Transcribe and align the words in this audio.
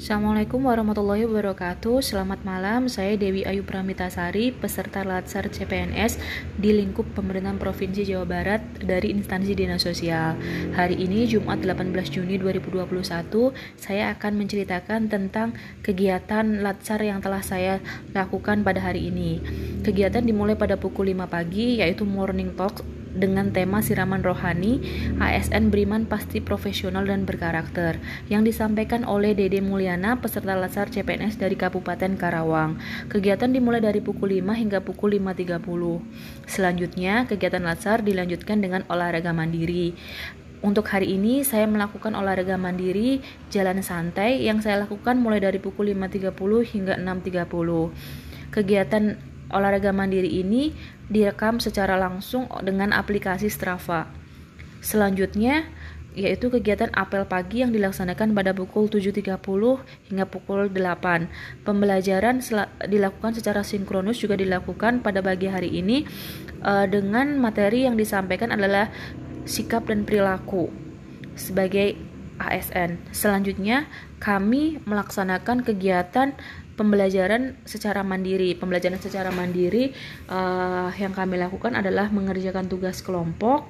Assalamualaikum 0.00 0.64
warahmatullahi 0.64 1.28
wabarakatuh. 1.28 2.00
Selamat 2.00 2.40
malam, 2.40 2.88
saya 2.88 3.20
Dewi 3.20 3.44
Ayu 3.44 3.68
Pramitasari 3.68 4.48
Peserta 4.48 5.04
Latsar 5.04 5.52
CPNS 5.52 6.16
di 6.56 6.72
lingkup 6.72 7.04
pemerintahan 7.12 7.60
Provinsi 7.60 8.08
Jawa 8.08 8.24
Barat 8.24 8.64
dari 8.80 9.12
instansi 9.12 9.52
Dinas 9.52 9.84
Sosial. 9.84 10.40
Hari 10.72 10.96
ini 10.96 11.28
Jumat 11.28 11.60
18 11.60 11.92
Juni 12.16 12.40
2021 12.40 13.52
Saya 13.76 14.16
akan 14.16 14.40
menceritakan 14.40 15.12
tentang 15.12 15.52
kegiatan 15.84 16.64
Latsar 16.64 17.04
yang 17.04 17.20
telah 17.20 17.44
saya 17.44 17.84
lakukan 18.16 18.64
pada 18.64 18.80
hari 18.80 19.12
ini. 19.12 19.44
Kegiatan 19.84 20.24
dimulai 20.24 20.56
pada 20.56 20.80
pukul 20.80 21.12
5 21.12 21.28
pagi 21.28 21.84
yaitu 21.84 22.08
Morning 22.08 22.56
Talk 22.56 22.99
dengan 23.14 23.50
tema 23.50 23.82
siraman 23.82 24.22
rohani 24.22 24.78
ASN 25.18 25.74
Beriman 25.74 26.06
Pasti 26.06 26.38
Profesional 26.38 27.06
dan 27.06 27.26
Berkarakter 27.26 27.98
yang 28.30 28.46
disampaikan 28.46 29.02
oleh 29.02 29.34
Dede 29.34 29.58
Mulyana 29.58 30.22
peserta 30.22 30.54
Latsar 30.54 30.90
CPNS 30.94 31.38
dari 31.38 31.58
Kabupaten 31.58 32.14
Karawang. 32.14 32.78
Kegiatan 33.10 33.50
dimulai 33.50 33.82
dari 33.82 33.98
pukul 33.98 34.38
5 34.38 34.54
hingga 34.54 34.78
pukul 34.82 35.18
5.30. 35.18 35.58
Selanjutnya, 36.46 37.26
kegiatan 37.26 37.62
Latsar 37.62 38.06
dilanjutkan 38.06 38.62
dengan 38.62 38.86
olahraga 38.86 39.34
mandiri. 39.34 39.94
Untuk 40.60 40.92
hari 40.92 41.16
ini 41.16 41.40
saya 41.40 41.64
melakukan 41.64 42.12
olahraga 42.12 42.60
mandiri 42.60 43.24
jalan 43.48 43.80
santai 43.80 44.44
yang 44.44 44.60
saya 44.60 44.84
lakukan 44.84 45.16
mulai 45.16 45.40
dari 45.40 45.56
pukul 45.56 45.88
5.30 45.96 46.36
hingga 46.76 46.94
6.30. 47.00 47.48
Kegiatan 48.52 49.04
olahraga 49.50 49.90
mandiri 49.90 50.30
ini 50.40 50.76
direkam 51.10 51.58
secara 51.58 51.98
langsung 51.98 52.46
dengan 52.62 52.94
aplikasi 52.94 53.50
Strava. 53.50 54.06
Selanjutnya, 54.80 55.68
yaitu 56.14 56.50
kegiatan 56.50 56.90
apel 56.90 57.22
pagi 57.26 57.62
yang 57.62 57.70
dilaksanakan 57.70 58.34
pada 58.34 58.50
pukul 58.50 58.90
7.30 58.90 59.38
hingga 60.10 60.26
pukul 60.26 60.66
8. 60.70 61.62
Pembelajaran 61.62 62.42
dilakukan 62.86 63.32
secara 63.38 63.62
sinkronus 63.62 64.18
juga 64.18 64.34
dilakukan 64.34 65.04
pada 65.04 65.22
pagi 65.22 65.46
hari 65.46 65.70
ini 65.70 66.06
uh, 66.66 66.86
dengan 66.90 67.38
materi 67.38 67.86
yang 67.86 67.94
disampaikan 67.94 68.50
adalah 68.50 68.90
sikap 69.46 69.86
dan 69.86 70.02
perilaku 70.02 70.70
sebagai 71.38 71.94
ASN. 72.40 72.96
Selanjutnya, 73.12 73.86
kami 74.18 74.80
melaksanakan 74.88 75.62
kegiatan 75.62 76.32
pembelajaran 76.80 77.60
secara 77.68 78.00
mandiri. 78.00 78.56
Pembelajaran 78.56 78.96
secara 78.96 79.28
mandiri 79.28 79.92
uh, 80.32 80.88
yang 80.96 81.12
kami 81.12 81.36
lakukan 81.36 81.76
adalah 81.76 82.08
mengerjakan 82.08 82.72
tugas 82.72 83.04
kelompok 83.04 83.68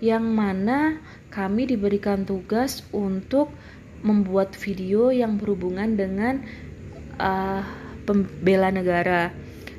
yang 0.00 0.24
mana 0.24 0.96
kami 1.28 1.68
diberikan 1.68 2.24
tugas 2.24 2.80
untuk 2.96 3.52
membuat 4.00 4.56
video 4.56 5.12
yang 5.12 5.36
berhubungan 5.36 6.00
dengan 6.00 6.40
uh, 7.20 7.60
pembela 8.08 8.72
negara. 8.72 9.36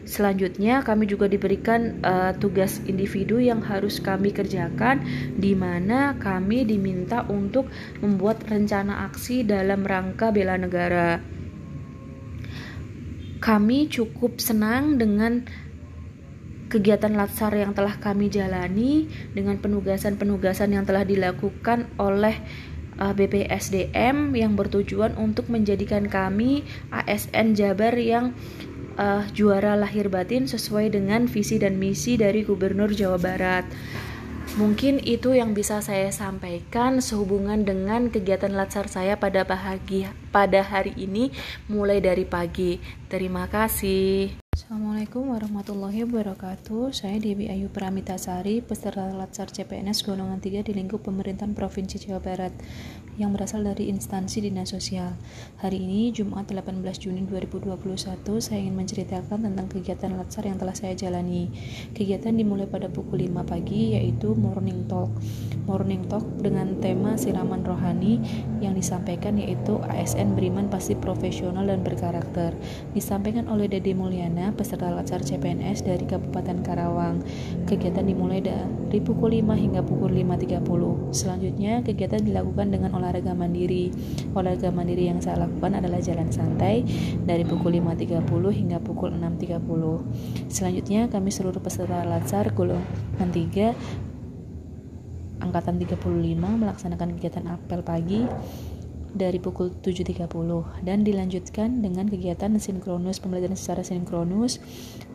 Selanjutnya, 0.07 0.87
kami 0.87 1.03
juga 1.03 1.27
diberikan 1.27 1.99
uh, 1.99 2.31
tugas 2.39 2.79
individu 2.87 3.43
yang 3.43 3.59
harus 3.59 3.99
kami 3.99 4.31
kerjakan, 4.31 5.03
di 5.35 5.51
mana 5.51 6.15
kami 6.15 6.63
diminta 6.63 7.27
untuk 7.27 7.67
membuat 7.99 8.39
rencana 8.47 9.11
aksi 9.11 9.43
dalam 9.43 9.83
rangka 9.83 10.31
bela 10.31 10.55
negara 10.55 11.19
kami 13.37 13.89
cukup 13.89 14.41
senang 14.41 14.97
dengan 14.97 15.45
kegiatan 16.67 17.15
latsar 17.15 17.55
yang 17.55 17.71
telah 17.71 17.95
kami 17.95 18.27
jalani 18.27 19.07
dengan 19.31 19.55
penugasan-penugasan 19.57 20.75
yang 20.75 20.83
telah 20.83 21.07
dilakukan 21.07 21.87
oleh 21.95 22.35
uh, 22.99 23.15
BPSDM 23.15 24.35
yang 24.35 24.59
bertujuan 24.59 25.15
untuk 25.15 25.47
menjadikan 25.47 26.11
kami 26.11 26.67
ASN 26.91 27.55
Jabar 27.55 27.95
yang 27.95 28.35
uh, 28.99 29.23
juara 29.31 29.79
lahir 29.79 30.11
batin 30.11 30.49
sesuai 30.49 30.91
dengan 30.91 31.25
visi 31.29 31.55
dan 31.61 31.79
misi 31.79 32.19
dari 32.19 32.43
Gubernur 32.43 32.91
Jawa 32.91 33.17
Barat. 33.17 33.65
Mungkin 34.57 34.97
itu 35.05 35.37
yang 35.37 35.53
bisa 35.53 35.85
saya 35.85 36.09
sampaikan 36.09 36.97
sehubungan 36.97 37.61
dengan 37.61 38.09
kegiatan 38.09 38.49
latsar 38.49 38.89
saya 38.89 39.13
pada 39.13 39.45
pagi 39.45 40.09
pada 40.33 40.65
hari 40.65 40.97
ini 40.97 41.29
mulai 41.69 42.01
dari 42.01 42.25
pagi. 42.25 42.81
Terima 43.05 43.45
kasih. 43.45 44.46
Assalamualaikum 44.77 45.33
warahmatullahi 45.33 46.05
wabarakatuh. 46.05 46.93
Saya 46.93 47.17
Dewi 47.17 47.49
Ayu 47.49 47.65
Pramitasari 47.65 48.61
Peserta 48.61 49.09
Latsar 49.09 49.49
CPNS 49.49 50.05
Golongan 50.05 50.37
3 50.37 50.61
di 50.61 50.77
lingkup 50.77 51.01
pemerintahan 51.01 51.57
Provinsi 51.57 51.97
Jawa 51.97 52.21
Barat 52.21 52.53
Yang 53.17 53.31
berasal 53.33 53.65
dari 53.65 53.89
instansi 53.89 54.45
Dinas 54.45 54.69
Sosial. 54.69 55.17
Hari 55.65 55.81
ini 55.81 56.13
Jumat 56.13 56.53
18 56.53 56.77
Juni 57.01 57.25
2021 57.25 57.73
Saya 58.37 58.61
ingin 58.61 58.77
menceritakan 58.77 59.49
tentang 59.49 59.65
kegiatan 59.65 60.13
Latsar 60.13 60.45
yang 60.45 60.61
telah 60.61 60.77
saya 60.77 60.93
jalani. 60.93 61.49
Kegiatan 61.97 62.37
dimulai 62.37 62.69
pada 62.69 62.85
pukul 62.85 63.25
5 63.25 63.49
pagi 63.49 63.97
yaitu 63.97 64.37
Morning 64.37 64.85
Talk. 64.85 65.09
Morning 65.65 66.05
Talk 66.05 66.21
dengan 66.37 66.77
tema 66.77 67.17
siraman 67.17 67.65
rohani 67.65 68.21
Yang 68.61 68.85
disampaikan 68.85 69.41
yaitu 69.41 69.81
ASN 69.89 70.37
beriman 70.37 70.69
pasti 70.69 70.93
profesional 70.93 71.65
dan 71.65 71.81
berkarakter. 71.81 72.53
Disampaikan 72.93 73.49
oleh 73.49 73.65
Dede 73.65 73.97
Mulyana 73.97 74.53
peserta 74.67 74.91
latsar 74.91 75.23
CPNS 75.23 75.87
dari 75.87 76.03
Kabupaten 76.03 76.59
Karawang. 76.59 77.23
Kegiatan 77.71 78.03
dimulai 78.03 78.43
dari 78.43 78.99
pukul 78.99 79.39
5 79.39 79.55
hingga 79.55 79.79
pukul 79.79 80.11
5.30. 80.11 81.15
Selanjutnya, 81.15 81.79
kegiatan 81.87 82.19
dilakukan 82.19 82.75
dengan 82.75 82.91
olahraga 82.99 83.31
mandiri. 83.31 83.95
Olahraga 84.35 84.67
mandiri 84.75 85.07
yang 85.07 85.23
saya 85.23 85.47
lakukan 85.47 85.79
adalah 85.79 86.03
jalan 86.03 86.27
santai 86.27 86.83
dari 87.23 87.47
pukul 87.47 87.79
5.30 87.79 88.27
hingga 88.51 88.83
pukul 88.83 89.15
6.30. 89.15 90.51
Selanjutnya, 90.51 91.07
kami 91.07 91.31
seluruh 91.31 91.63
peserta 91.63 92.03
latsar 92.03 92.51
golongan 92.51 93.31
3 93.31 94.19
angkatan 95.47 95.79
35 95.79 96.03
melaksanakan 96.35 97.15
kegiatan 97.15 97.45
apel 97.55 97.79
pagi 97.79 98.27
dari 99.17 99.41
pukul 99.41 99.73
7.30 99.81 100.29
dan 100.85 101.01
dilanjutkan 101.01 101.81
dengan 101.81 102.05
kegiatan 102.05 102.53
sinkronus 102.61 103.17
pembelajaran 103.17 103.57
secara 103.57 103.81
sinkronus 103.81 104.61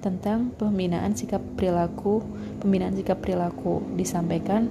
tentang 0.03 0.51
pembinaan 0.59 1.15
sikap 1.15 1.41
perilaku 1.55 2.21
pembinaan 2.59 2.99
sikap 2.99 3.23
perilaku 3.23 3.81
disampaikan 3.95 4.67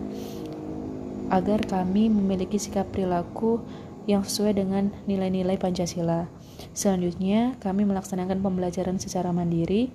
agar 1.31 1.63
kami 1.63 2.11
memiliki 2.11 2.59
sikap 2.59 2.91
perilaku 2.91 3.63
yang 4.03 4.27
sesuai 4.27 4.59
dengan 4.59 4.91
nilai-nilai 5.07 5.55
Pancasila. 5.55 6.27
Selanjutnya, 6.75 7.55
kami 7.63 7.87
melaksanakan 7.87 8.43
pembelajaran 8.43 8.99
secara 8.99 9.31
mandiri 9.31 9.89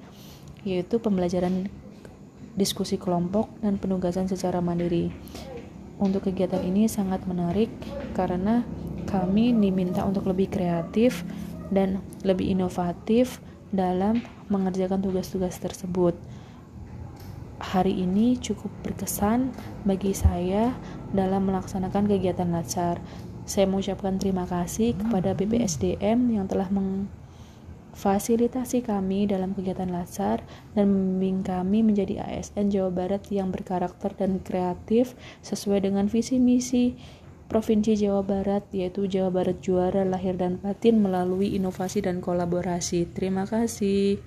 yaitu 0.67 0.99
pembelajaran 0.99 1.71
diskusi 2.59 2.99
kelompok 2.99 3.53
dan 3.63 3.77
penugasan 3.79 4.27
secara 4.27 4.59
mandiri. 4.59 5.13
Untuk 5.97 6.29
kegiatan 6.29 6.61
ini 6.61 6.91
sangat 6.91 7.25
menarik 7.25 7.71
karena 8.13 8.67
kami 9.07 9.55
diminta 9.55 10.03
untuk 10.03 10.27
lebih 10.27 10.51
kreatif 10.51 11.23
dan 11.71 12.03
lebih 12.23 12.51
inovatif 12.53 13.41
dalam 13.75 14.23
mengerjakan 14.51 15.03
tugas-tugas 15.03 15.59
tersebut. 15.59 16.15
Hari 17.57 18.05
ini 18.05 18.37
cukup 18.37 18.69
berkesan 18.85 19.49
bagi 19.89 20.13
saya 20.13 20.77
dalam 21.11 21.49
melaksanakan 21.49 22.05
kegiatan 22.07 22.53
latsar. 22.53 23.01
Saya 23.49 23.65
mengucapkan 23.71 24.19
terima 24.21 24.45
kasih 24.45 24.93
kepada 24.99 25.33
BPSDM 25.33 26.37
yang 26.37 26.45
telah 26.51 26.69
memfasilitasi 26.69 28.85
kami 28.85 29.25
dalam 29.31 29.55
kegiatan 29.57 29.89
latsar 29.89 30.45
dan 30.77 30.91
membimbing 30.91 31.41
kami 31.47 31.81
menjadi 31.81 32.29
ASN 32.29 32.69
Jawa 32.75 32.91
Barat 32.93 33.25
yang 33.33 33.49
berkarakter 33.49 34.13
dan 34.19 34.43
kreatif 34.45 35.17
sesuai 35.41 35.89
dengan 35.89 36.13
visi 36.13 36.37
misi 36.37 36.93
Provinsi 37.47 37.95
Jawa 37.95 38.27
Barat, 38.27 38.67
yaitu 38.75 39.07
Jawa 39.07 39.31
Barat 39.31 39.63
juara 39.63 40.03
lahir 40.03 40.35
dan 40.35 40.59
batin 40.59 40.99
melalui 40.99 41.55
inovasi 41.55 42.03
dan 42.03 42.19
kolaborasi. 42.19 43.07
Terima 43.15 43.47
kasih. 43.47 44.19